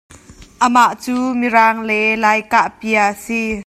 [0.65, 3.41] Amah cu Mirang le Lai kahpia a si.